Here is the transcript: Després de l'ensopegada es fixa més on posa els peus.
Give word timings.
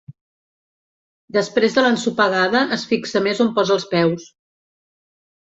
Després 1.37 1.75
de 1.75 1.83
l'ensopegada 1.87 2.63
es 2.79 2.87
fixa 2.93 3.23
més 3.27 3.43
on 3.47 3.53
posa 3.61 3.77
els 3.79 3.87
peus. 3.95 4.27